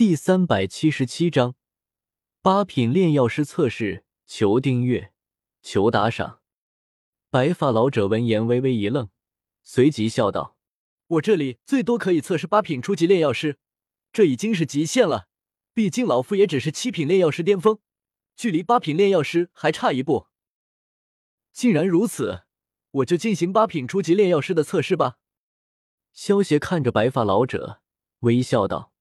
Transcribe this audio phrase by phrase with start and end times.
[0.00, 1.56] 第三百七十七章
[2.40, 5.12] 八品炼药师测试，求订阅，
[5.60, 6.40] 求打赏。
[7.28, 9.10] 白发老者闻言微微一愣，
[9.62, 10.56] 随即笑道
[11.06, 13.58] ：“我这里最多可以测试八品初级炼药师，
[14.10, 15.28] 这已经是极限了。
[15.74, 17.78] 毕竟老夫也只是七品炼药师巅峰，
[18.34, 20.28] 距离八品炼药师还差一步。
[21.52, 22.44] 既然如此，
[22.92, 25.18] 我就进行八品初级炼药师的测试吧。”
[26.14, 27.82] 萧协看着白发老者，
[28.20, 28.94] 微笑道。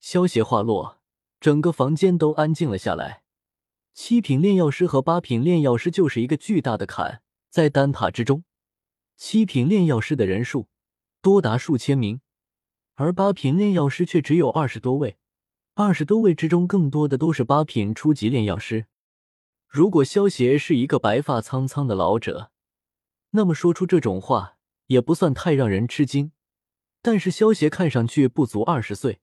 [0.00, 0.98] 萧协话落，
[1.40, 3.22] 整个房间都安静了下来。
[3.92, 8.44] 七品炼药师和八品炼药师就是一个巨大的坎，在丹塔之中，
[9.16, 10.68] 七品炼药师的人数
[11.20, 12.22] 多达数千名，
[12.94, 15.18] 而八品炼药师却只有二十多位。
[15.74, 18.86] 二十多位之中，更多的都是八品初级炼药师。
[19.68, 22.50] 如果萧协是一个白发苍苍的老者，
[23.30, 26.32] 那么说出这种话也不算太让人吃惊。
[27.02, 29.20] 但是萧协看上去不足二十岁。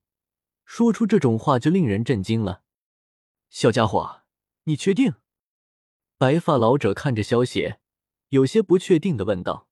[0.70, 2.62] 说出这种话就令人震惊了，
[3.50, 4.24] 小家伙，
[4.66, 5.14] 你确定？
[6.18, 7.80] 白发老者看着萧邪，
[8.30, 9.70] 有些不确定的问道：“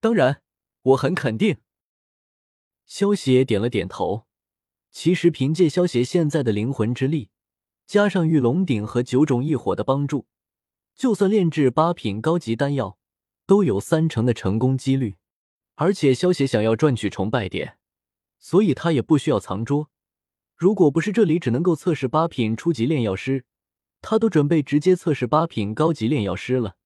[0.00, 0.42] 当然，
[0.82, 1.58] 我很肯定。”
[2.84, 4.26] 萧邪点了点头。
[4.90, 7.30] 其实凭借萧邪现在的灵魂之力，
[7.86, 10.26] 加上玉龙鼎和九种异火的帮助，
[10.96, 12.98] 就算炼制八品高级丹药，
[13.46, 15.16] 都有三成的成功几率。
[15.76, 17.78] 而且萧邪想要赚取崇拜点，
[18.40, 19.88] 所以他也不需要藏拙。
[20.58, 23.44] 如果不是这里只能够测试八品初级炼药师，
[24.00, 26.76] 他都准备直接测试八品高级炼药师了。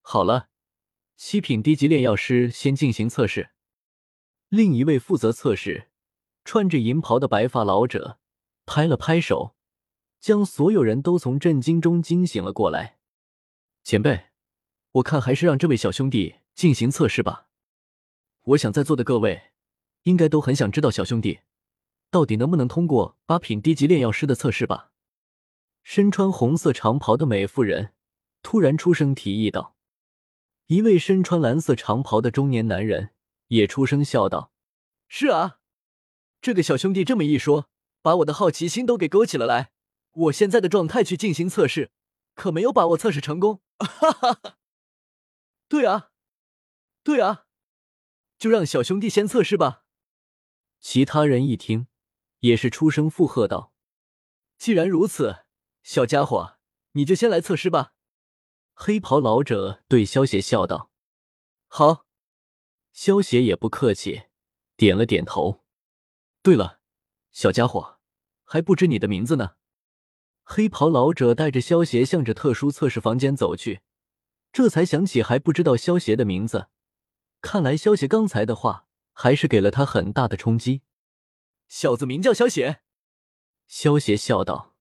[0.00, 0.48] 好了，
[1.14, 3.50] 七品低级炼药师先进行测试。
[4.48, 5.90] 另一位负责测试、
[6.42, 8.18] 穿着银袍的白发老者
[8.64, 9.54] 拍了拍手，
[10.18, 12.96] 将所有人都从震惊中惊醒了过来。
[13.84, 14.28] 前辈，
[14.92, 17.48] 我看还是让这位小兄弟进行测试吧。
[18.44, 19.50] 我想在座的各位
[20.04, 21.40] 应该都很想知道小兄弟。
[22.16, 24.90] 到底能不能通过八品低级炼药师的测试吧？
[25.82, 27.92] 身穿红色长袍的美妇人
[28.40, 29.76] 突然出声提议道。
[30.68, 33.10] 一位身穿蓝色长袍的中年男人
[33.48, 34.50] 也出声笑道
[35.08, 35.58] ：“是啊，
[36.40, 37.68] 这个小兄弟这么一说，
[38.00, 39.72] 把我的好奇心都给勾起了来。
[40.12, 41.90] 我现在的状态去进行测试，
[42.34, 43.60] 可没有把握测试成功。
[43.78, 44.56] ”哈哈哈。
[45.68, 46.08] 对啊，
[47.04, 47.44] 对啊，
[48.38, 49.82] 就让小兄弟先测试吧。
[50.80, 51.88] 其他人一听。
[52.40, 53.72] 也是出声附和道
[54.58, 55.44] ：“既然如此，
[55.82, 56.58] 小家伙，
[56.92, 57.94] 你就先来测试吧。”
[58.74, 60.90] 黑袍老者对萧邪笑道
[61.68, 62.06] ：“好。”
[62.92, 64.22] 萧邪也不客气，
[64.76, 65.64] 点了点头。
[66.42, 66.80] 对了，
[67.30, 67.98] 小家伙，
[68.44, 69.56] 还不知你的名字呢。
[70.42, 73.82] 黑袍老者带着萧邪向着特殊测试房间走去，
[74.52, 76.68] 这才想起还不知道萧邪的名字。
[77.42, 80.82] 看来萧邪刚才的话还是给了他很大的冲击。
[81.68, 82.80] 小子名叫萧邪，
[83.66, 84.76] 萧邪笑道：“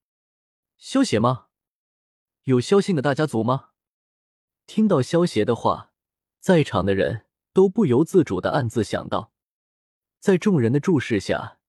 [0.77, 1.47] 萧邪吗？
[2.43, 3.69] 有萧姓的大家族吗？”
[4.67, 5.93] 听到萧邪的话，
[6.39, 9.31] 在场的人都不由自主的暗自想到。
[10.19, 11.59] 在众人的注视下，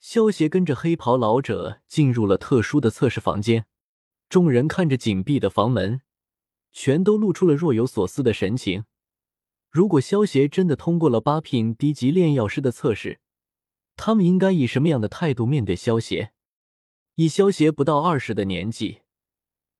[0.00, 3.66] 萧邪跟着黑袍老者进入了特殊的测试房间。
[4.28, 6.02] 众人看着紧闭的房门，
[6.72, 8.84] 全都露出了若有所思的神情。
[9.70, 13.20] 如果萧邪真的通过了八品低级炼药师的测试，
[13.98, 16.32] 他们应该以什么样的态度面对萧协？
[17.16, 19.00] 以萧协不到二十的年纪，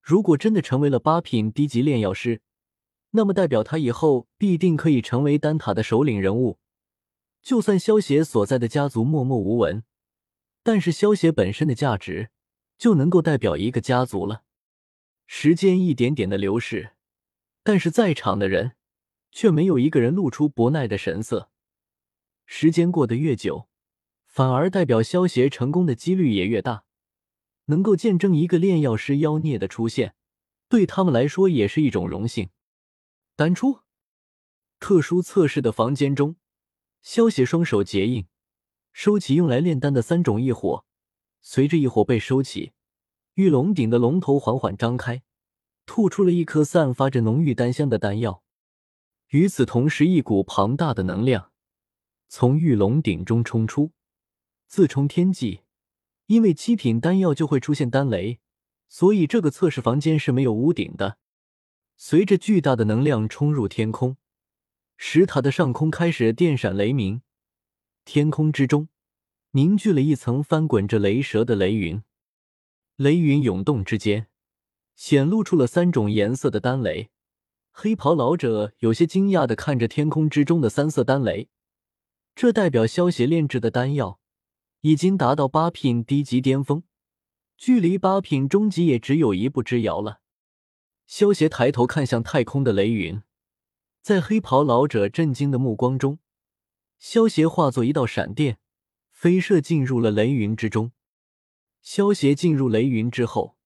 [0.01, 2.41] 如果真的成为了八品低级炼药师，
[3.11, 6.59] 那么代表他以后必定可以成为丹塔的首领人物。
[7.41, 9.83] 就算萧协所在的家族默默无闻，
[10.63, 12.29] 但是萧协本身的价值
[12.77, 14.43] 就能够代表一个家族了。
[15.27, 16.91] 时间一点点的流逝，
[17.63, 18.73] 但是在场的人
[19.31, 21.49] 却没有一个人露出不耐的神色。
[22.45, 23.68] 时间过得越久。
[24.29, 26.83] 反而代表萧协成功的几率也越大，
[27.65, 30.13] 能够见证一个炼药师妖孽的出现，
[30.69, 32.49] 对他们来说也是一种荣幸。
[33.35, 33.79] 丹出，
[34.79, 36.35] 特殊测试的房间中，
[37.01, 38.27] 萧协双手结印，
[38.93, 40.85] 收起用来炼丹的三种异火。
[41.41, 42.73] 随着异火被收起，
[43.33, 45.23] 玉龙鼎的龙头缓缓张开，
[45.87, 48.43] 吐出了一颗散发着浓郁丹香的丹药。
[49.29, 51.51] 与此同时，一股庞大的能量
[52.27, 53.91] 从玉龙鼎中冲出。
[54.69, 55.61] 自冲天际，
[56.27, 58.39] 因为七品丹药就会出现丹雷，
[58.87, 61.17] 所以这个测试房间是没有屋顶的。
[61.97, 64.17] 随着巨大的能量冲入天空，
[64.95, 67.23] 石塔的上空开始电闪雷鸣，
[68.05, 68.89] 天空之中
[69.53, 72.03] 凝聚了一层翻滚着雷蛇的雷云。
[72.95, 74.27] 雷云涌动之间，
[74.95, 77.09] 显露出了三种颜色的丹雷。
[77.71, 81.49] 黑袍老者有些惊讶的看着天空之中的三色丹雷，
[82.35, 84.18] 这代表萧邪炼制的丹药。
[84.81, 86.83] 已经达到八品低级巅峰，
[87.57, 90.21] 距离八品中级也只有一步之遥了。
[91.05, 93.21] 萧协抬头看向太空的雷云，
[94.01, 96.19] 在黑袍老者震惊的目光中，
[96.97, 98.59] 萧协化作一道闪电，
[99.11, 100.91] 飞射进入了雷云之中。
[101.81, 103.57] 萧协进入雷云之后，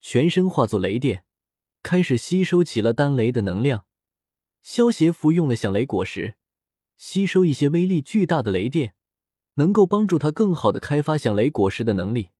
[0.00, 1.24] 全身化作雷电，
[1.82, 3.84] 开始吸收起了丹雷的能量。
[4.62, 6.36] 萧协服用了响雷果实，
[6.96, 8.94] 吸收一些威力巨大的雷电，
[9.56, 12.30] 能够帮助他更好的开发响雷果实的能力。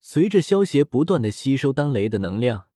[0.00, 2.68] 随着萧协不断的吸收丹雷的能量。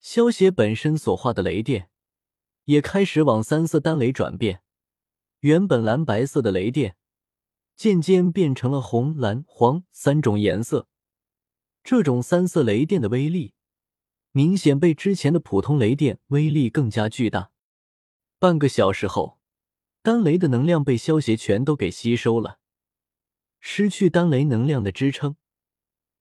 [0.00, 1.88] 萧协本身所化的雷电
[2.64, 4.62] 也开始往三色丹雷转变，
[5.40, 6.96] 原本蓝白色的雷电
[7.76, 10.88] 渐渐变成了红、蓝、黄三种颜色。
[11.84, 13.54] 这种三色雷电的威力
[14.32, 17.52] 明显被之前的普通雷电威力更加巨大。
[18.40, 19.38] 半个小时后，
[20.02, 22.58] 丹雷的能量被萧协全都给吸收了，
[23.64, 25.36] 失去丹雷能量的支撑，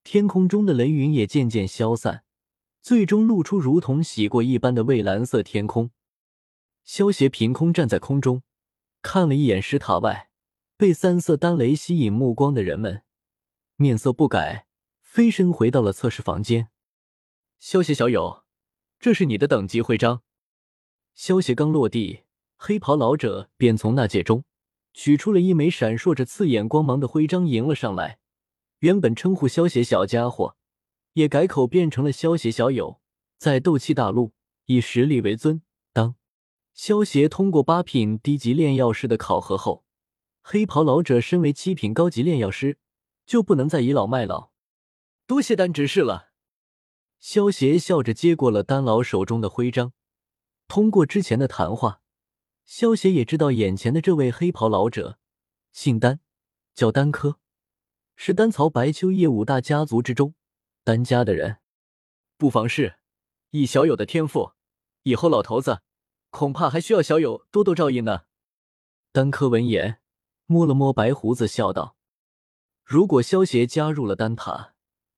[0.04, 2.24] 天空中的雷云也渐渐消散。
[2.84, 5.90] 最终露出如同洗过一般的蔚蓝色天空。
[6.84, 8.44] 萧协凭空站在空中，
[9.02, 10.30] 看了一眼石塔外
[10.78, 13.04] 被三色丹雷吸引目光的人们，
[13.76, 14.68] 面色不改，
[15.02, 16.70] 飞身回到了测试房间。
[17.60, 18.44] 萧协小友，
[19.00, 20.22] 这是你的等级徽章。
[21.16, 22.22] 萧协刚落地，
[22.56, 24.44] 黑袍老者便从纳戒中
[24.94, 28.20] 取出了一枚闪烁着刺眼光芒的徽章，迎了上来。
[28.80, 30.56] 原本称呼萧协小家伙。
[31.14, 33.02] 也改口变成了萧协小友，
[33.38, 34.32] 在斗气大陆
[34.68, 35.62] 以实力为尊。
[35.92, 36.16] 当
[36.74, 39.84] 萧协通过八品低级炼药师的考核后，
[40.42, 42.78] 黑袍老者身为七品高级炼药师，
[43.26, 44.52] 就不能再倚老卖老。
[45.28, 46.30] 多谢丹执事了。
[47.20, 49.92] 萧协笑着接过了丹老手中的徽章。
[50.70, 52.02] 通过之前的谈话，
[52.74, 55.20] 萧协也知道眼前的这位黑袍老者
[55.74, 56.22] 姓丹，
[56.74, 57.36] 叫丹柯，
[58.16, 60.36] 是丹曹白秋叶五大家族之中。
[60.86, 61.58] 丹家的人
[62.38, 62.96] 不妨事，
[63.50, 64.54] 以小友的天赋，
[65.04, 65.82] 以后老头子
[66.30, 68.22] 恐怕还需要小友多多照应呢。
[69.12, 70.00] 丹柯闻言，
[70.46, 71.98] 摸了摸白胡子，笑道
[72.86, 74.76] ：“如果萧协加入了丹塔，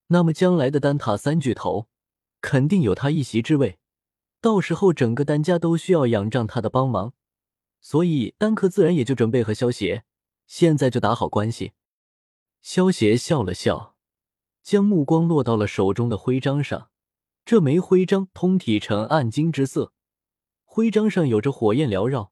[0.07, 1.87] 那么将来的丹塔三巨头
[2.41, 3.77] 肯定有他一席之位，
[4.41, 7.13] 到时候整个丹家都需要仰仗他的帮忙，
[7.83, 10.05] 所以丹克自然也就准备和萧协
[10.47, 11.73] 现在就打好关系。”
[12.63, 13.91] 萧协笑了笑。
[14.63, 16.89] 将目光落到了手中的徽章上，
[17.43, 19.91] 这枚徽章通体呈暗金之色，
[20.63, 22.31] 徽章上有着火焰缭绕，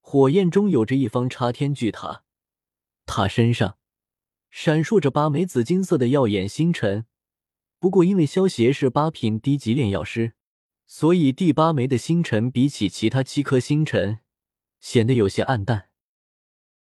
[0.00, 2.22] 火焰中有着一方插天巨塔，
[3.06, 3.78] 塔身上
[4.48, 7.06] 闪烁着八枚紫金色的耀眼星辰。
[7.80, 10.34] 不过，因为萧协是八品低级炼药师，
[10.86, 14.20] 所以第八枚的星辰比起其他七颗星辰
[14.80, 15.87] 显得有些暗淡。